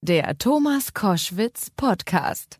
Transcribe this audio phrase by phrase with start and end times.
[0.00, 2.56] Der Thomas Koschwitz Podcast.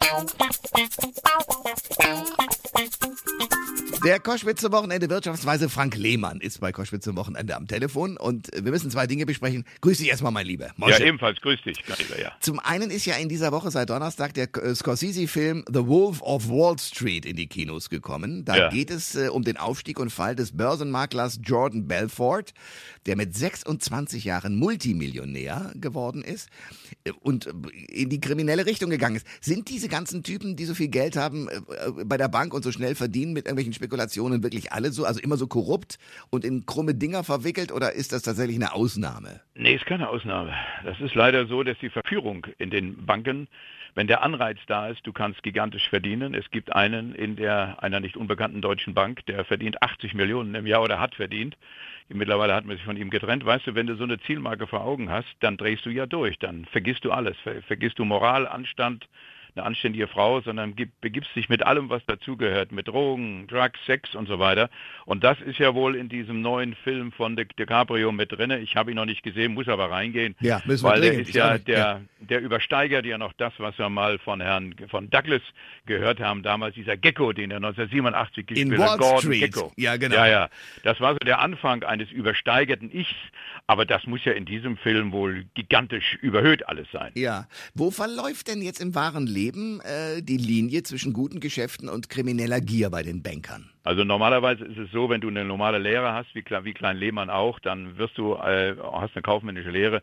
[4.04, 8.48] Der Koschwitz zum Wochenende Wirtschaftsweise Frank Lehmann ist bei Koschwitz zum Wochenende am Telefon und
[8.54, 9.64] wir müssen zwei Dinge besprechen.
[9.80, 10.70] Grüß dich erstmal, mein Lieber.
[10.76, 11.00] Mosche.
[11.00, 12.32] Ja, ebenfalls grüß dich, mein Lieber, ja.
[12.40, 16.48] Zum einen ist ja in dieser Woche seit Donnerstag der äh, Scorsese-Film The Wolf of
[16.48, 18.44] Wall Street in die Kinos gekommen.
[18.44, 18.68] Da ja.
[18.68, 22.54] geht es äh, um den Aufstieg und Fall des Börsenmaklers Jordan Belfort,
[23.06, 26.50] der mit 26 Jahren Multimillionär geworden ist
[27.02, 27.46] äh, und
[27.88, 29.26] in die kriminelle Richtung gegangen ist.
[29.40, 32.70] Sind diese ganzen Typen, die so viel Geld haben äh, bei der Bank und so
[32.70, 35.98] schnell verdienen mit irgendwelchen Spekulationen wirklich alle so, also immer so korrupt
[36.30, 39.40] und in krumme Dinger verwickelt oder ist das tatsächlich eine Ausnahme?
[39.54, 40.52] Nee, ist keine Ausnahme.
[40.84, 43.48] Das ist leider so, dass die Verführung in den Banken
[43.98, 46.32] wenn der Anreiz da ist, du kannst gigantisch verdienen.
[46.32, 50.68] Es gibt einen in der einer nicht unbekannten deutschen Bank, der verdient 80 Millionen im
[50.68, 51.56] Jahr oder hat verdient.
[52.08, 53.44] Mittlerweile hat man sich von ihm getrennt.
[53.44, 56.38] Weißt du, wenn du so eine Zielmarke vor Augen hast, dann drehst du ja durch.
[56.38, 57.36] Dann vergisst du alles.
[57.66, 59.08] Vergisst du Moral, Anstand,
[59.58, 64.28] eine anständige Frau, sondern begibst dich mit allem, was dazugehört, mit Drogen, Drugs, Sex und
[64.28, 64.70] so weiter.
[65.04, 68.50] Und das ist ja wohl in diesem neuen Film von De DiCaprio mit drin.
[68.50, 70.34] Ich habe ihn noch nicht gesehen, muss aber reingehen.
[70.40, 72.00] Ja, müssen wir Weil der ist ja, der, ja.
[72.20, 75.42] der übersteigert ja noch das, was wir mal von Herrn von Douglas
[75.86, 78.98] gehört haben, damals dieser Gecko, den er 1987 gespielt hat.
[78.98, 79.40] Gordon Street.
[79.40, 79.72] Gecko.
[79.76, 80.16] Ja, genau.
[80.16, 80.48] Ja, ja.
[80.84, 83.14] Das war so der Anfang eines übersteigerten Ichs,
[83.66, 87.12] aber das muss ja in diesem Film wohl gigantisch überhöht alles sein.
[87.14, 87.46] Ja.
[87.74, 92.60] Wo verläuft denn jetzt im wahren Leben äh, die Linie zwischen guten Geschäften und krimineller
[92.60, 93.70] Gier bei den Bankern?
[93.84, 97.30] Also normalerweise ist es so, wenn du eine normale Lehre hast, wie, wie Klein Lehmann
[97.30, 100.02] auch, dann wirst du, äh, hast eine kaufmännische Lehre,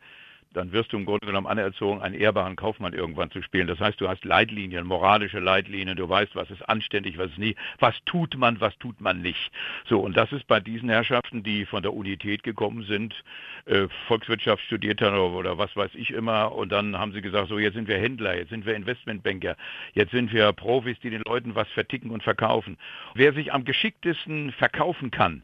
[0.56, 3.68] dann wirst du im Grunde genommen anerzogen, einen ehrbaren Kaufmann irgendwann zu spielen.
[3.68, 7.56] Das heißt, du hast Leitlinien, moralische Leitlinien, du weißt, was ist anständig, was ist nie,
[7.80, 9.52] was tut man, was tut man nicht.
[9.88, 13.24] So, und das ist bei diesen Herrschaften, die von der Unität gekommen sind,
[13.66, 17.50] äh, Volkswirtschaft studiert haben oder, oder was weiß ich immer, und dann haben sie gesagt,
[17.50, 19.56] so, jetzt sind wir Händler, jetzt sind wir Investmentbanker,
[19.94, 22.78] jetzt sind wir Profis, die den Leuten was verticken und verkaufen.
[23.14, 25.44] Wer sich am geschicktesten verkaufen kann,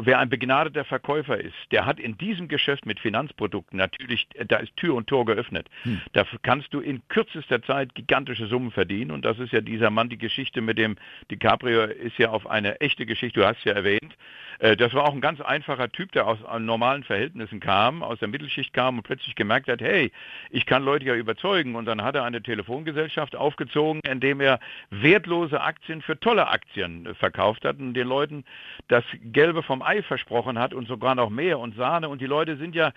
[0.00, 4.76] Wer ein begnadeter Verkäufer ist, der hat in diesem Geschäft mit Finanzprodukten natürlich, da ist
[4.76, 5.68] Tür und Tor geöffnet.
[5.82, 6.00] Hm.
[6.12, 9.10] Da kannst du in kürzester Zeit gigantische Summen verdienen.
[9.10, 10.96] Und das ist ja dieser Mann, die Geschichte mit dem
[11.32, 14.16] DiCaprio ist ja auf eine echte Geschichte, du hast ja erwähnt.
[14.58, 18.28] Äh, das war auch ein ganz einfacher Typ, der aus normalen Verhältnissen kam, aus der
[18.28, 20.12] Mittelschicht kam und plötzlich gemerkt hat, hey,
[20.50, 21.74] ich kann Leute ja überzeugen.
[21.74, 24.60] Und dann hat er eine Telefongesellschaft aufgezogen, indem er
[24.90, 28.44] wertlose Aktien für tolle Aktien verkauft hat und den Leuten
[28.88, 32.10] das Gelbe vom Ei versprochen hat und sogar noch mehr und Sahne.
[32.10, 32.92] Und die Leute sind ja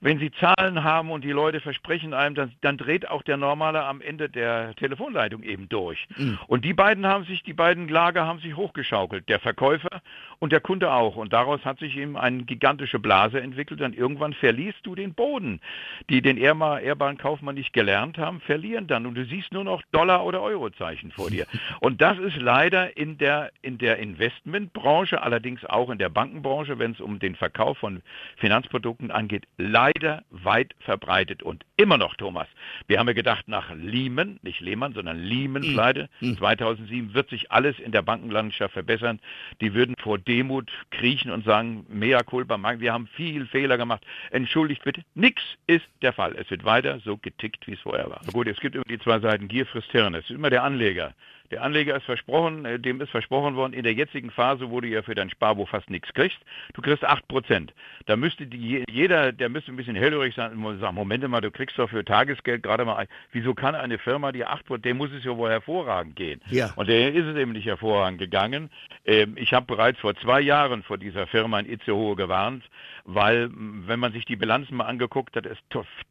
[0.00, 3.84] wenn Sie Zahlen haben und die Leute versprechen einem, dann, dann dreht auch der Normale
[3.84, 6.06] am Ende der Telefonleitung eben durch.
[6.16, 6.38] Mhm.
[6.46, 10.00] Und die beiden haben sich, die beiden Lager haben sich hochgeschaukelt, der Verkäufer
[10.38, 11.16] und der Kunde auch.
[11.16, 13.82] Und daraus hat sich eben eine gigantische Blase entwickelt.
[13.82, 15.60] Und irgendwann verlierst du den Boden.
[16.08, 19.04] Die den ehrbaren Kaufmann nicht gelernt haben, verlieren dann.
[19.04, 21.46] Und du siehst nur noch Dollar- oder Eurozeichen vor dir.
[21.80, 26.92] Und das ist leider in der, in der Investmentbranche, allerdings auch in der Bankenbranche, wenn
[26.92, 28.02] es um den Verkauf von
[28.36, 32.46] Finanzprodukten angeht, leider leider weit verbreitet und immer noch, Thomas.
[32.86, 36.36] Wir haben ja gedacht, nach Lehman, nicht Lehmann, sondern Lehman-Pleite, mhm.
[36.36, 39.20] 2007 wird sich alles in der Bankenlandschaft verbessern.
[39.60, 44.84] Die würden vor Demut kriechen und sagen, mea culpa, wir haben viel Fehler gemacht, entschuldigt
[44.84, 45.02] bitte.
[45.14, 46.36] Nix ist der Fall.
[46.36, 48.20] Es wird weiter so getickt, wie es vorher war.
[48.32, 50.14] Gut, es gibt immer die zwei Seiten, Gier frisst Hirn.
[50.14, 51.14] Es ist immer der Anleger,
[51.50, 54.86] der Anleger ist versprochen, äh, dem ist versprochen worden, in der jetzigen Phase, wo du
[54.86, 56.38] ja für dein Sparbuch fast nichts kriegst,
[56.74, 57.70] du kriegst 8%.
[58.06, 61.50] Da müsste die, jeder, der müsste ein bisschen hellhörig sein und sagen, Moment mal, du
[61.50, 65.24] kriegst doch für Tagesgeld gerade mal, wieso kann eine Firma, die 8%, dem muss es
[65.24, 66.40] ja wohl hervorragend gehen.
[66.50, 66.72] Ja.
[66.76, 68.70] Und der ist es eben nicht hervorragend gegangen.
[69.04, 72.64] Ähm, ich habe bereits vor zwei Jahren vor dieser Firma in Itzehoe gewarnt,
[73.04, 75.62] weil, wenn man sich die Bilanzen mal angeguckt hat, ist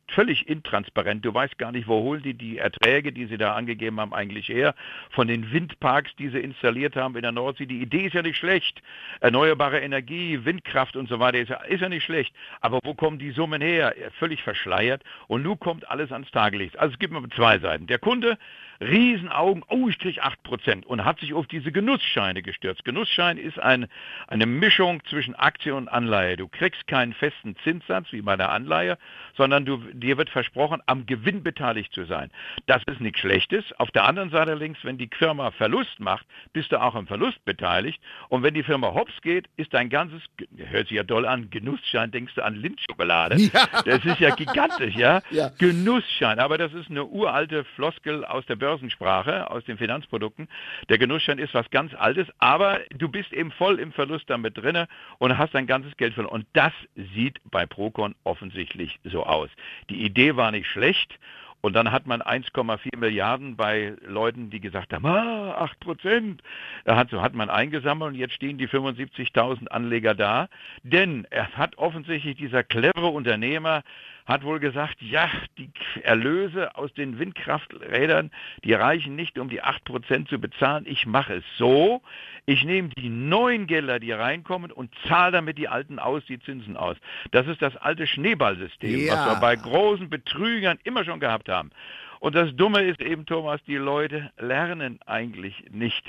[0.10, 1.24] völlig intransparent.
[1.24, 4.50] Du weißt gar nicht, wo holen die die Erträge, die sie da angegeben haben, eigentlich
[4.50, 4.76] her.
[5.12, 7.66] Von den Windparks, die sie installiert haben in der Nordsee.
[7.66, 8.82] Die Idee ist ja nicht schlecht.
[9.22, 12.34] Erneuerbare Energie, Windkraft und so weiter ist ja, ist ja nicht schlecht.
[12.62, 13.94] Aber wo kommen die Summen her?
[14.18, 15.04] Völlig verschleiert.
[15.28, 16.78] Und nun kommt alles ans Tageslicht.
[16.78, 17.88] Also es gibt mal zwei Seiten.
[17.88, 18.38] Der Kunde
[18.82, 22.86] Riesenaugen, oh, ich kriege 8% und hat sich auf diese Genussscheine gestürzt.
[22.86, 23.88] Genussschein ist ein,
[24.28, 26.38] eine Mischung zwischen Aktie und Anleihe.
[26.38, 28.98] Du kriegst keinen festen Zinssatz wie bei der Anleihe,
[29.36, 32.32] sondern du, dir wird versprochen, am Gewinn beteiligt zu sein.
[32.68, 33.66] Das ist nichts Schlechtes.
[33.78, 37.44] Auf der anderen Seite links, wenn die Firma Verlust macht, bist du auch am Verlust
[37.44, 38.02] beteiligt.
[38.30, 40.22] Und wenn die Firma hops geht, ist dein ganzes,
[40.56, 43.38] hört sich ja doll an, Genussschein, denkst du an Lindschokolade.
[43.40, 43.68] Ja.
[43.84, 45.22] Das ist ja gigantisch, ja?
[45.32, 45.39] ja?
[45.58, 46.40] Genussschein.
[46.40, 50.48] Aber das ist eine uralte Floskel aus der Börse Börsensprache, aus den Finanzprodukten.
[50.90, 54.88] Der Genussschein ist was ganz Altes, aber du bist eben voll im Verlust damit drinne
[55.18, 56.42] und hast dein ganzes Geld verloren.
[56.42, 56.74] Und das
[57.16, 59.50] sieht bei Procon offensichtlich so aus.
[59.90, 61.20] Die Idee war nicht schlecht
[61.62, 66.42] Und dann hat man 1,4 Milliarden bei Leuten, die gesagt haben, ah, 8 Prozent.
[66.86, 70.48] Hat, hat man eingesammelt und jetzt stehen die 75.000 Anleger da.
[70.84, 73.84] Denn er hat offensichtlich dieser clevere Unternehmer
[74.30, 75.28] hat wohl gesagt, ja,
[75.58, 75.72] die
[76.04, 78.30] Erlöse aus den Windkrafträdern,
[78.64, 80.86] die reichen nicht, um die 8% zu bezahlen.
[80.88, 82.04] Ich mache es so,
[82.46, 86.78] ich nehme die neuen Gelder, die reinkommen, und zahle damit die alten aus, die Zinsen
[86.78, 86.96] aus.
[87.32, 89.14] Das ist das alte Schneeballsystem, ja.
[89.14, 91.72] was wir bei großen Betrügern immer schon gehabt haben.
[92.20, 96.06] Und das Dumme ist eben, Thomas, die Leute lernen eigentlich nicht.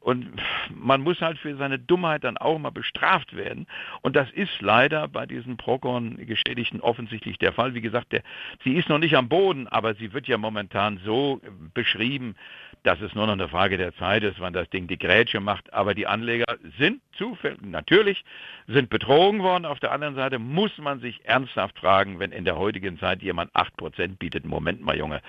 [0.00, 0.28] Und
[0.70, 3.66] man muss halt für seine Dummheit dann auch mal bestraft werden.
[4.02, 7.74] Und das ist leider bei diesen Procon-Geschädigten offensichtlich der Fall.
[7.74, 8.22] Wie gesagt, der,
[8.62, 11.40] sie ist noch nicht am Boden, aber sie wird ja momentan so
[11.72, 12.34] beschrieben,
[12.84, 15.72] dass es nur noch eine Frage der Zeit ist, wann das Ding die Grätsche macht.
[15.72, 16.44] Aber die Anleger
[16.78, 18.24] sind zufällig, natürlich,
[18.68, 19.64] sind betrogen worden.
[19.64, 23.50] Auf der anderen Seite muss man sich ernsthaft fragen, wenn in der heutigen Zeit jemand
[23.54, 25.22] 8% bietet, Moment mal, Junge,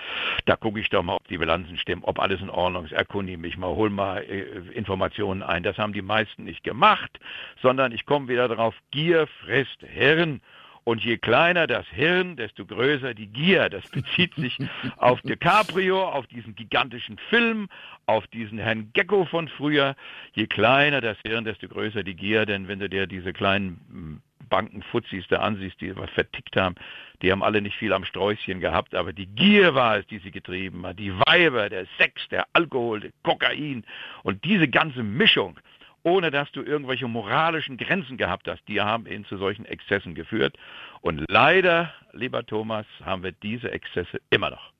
[0.45, 3.37] da gucke ich doch mal, ob die Bilanzen stimmen, ob alles in Ordnung ist, erkundige
[3.37, 4.41] mich mal, hol mal äh,
[4.73, 5.63] Informationen ein.
[5.63, 7.19] Das haben die meisten nicht gemacht,
[7.61, 10.41] sondern ich komme wieder darauf, Gier frisst Hirn.
[10.85, 13.69] Und je kleiner das Hirn, desto größer die Gier.
[13.69, 14.55] Das bezieht sich
[14.97, 17.69] auf DiCaprio, auf diesen gigantischen Film,
[18.05, 19.95] auf diesen Herrn Gecko von früher.
[20.33, 22.45] Je kleiner das Hirn, desto größer die Gier.
[22.45, 26.75] Denn wenn du dir diese kleinen hm, Bankenfuzis da ansiehst, die was vertickt haben,
[27.23, 30.29] die haben alle nicht viel am Sträußchen gehabt, aber die Gier war es, die sie
[30.29, 30.99] getrieben hat.
[30.99, 33.83] Die Weiber, der Sex, der Alkohol, der Kokain
[34.21, 35.59] und diese ganze Mischung,
[36.05, 40.55] ohne dass du irgendwelche moralischen Grenzen gehabt hast, die haben ihn zu solchen Exzessen geführt.
[41.01, 44.71] Und leider, lieber Thomas, haben wir diese Exzesse immer noch.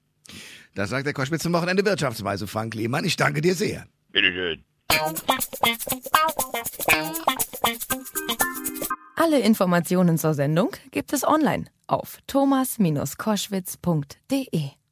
[0.75, 3.05] Das sagt der Koschwitz zum Wochenende Wirtschaftsweise, Frank Lehmann.
[3.05, 3.87] Ich danke dir sehr.
[4.11, 4.63] Bitteschön.
[9.15, 14.84] Alle Informationen zur Sendung gibt es online auf thomas-koschwitz.de.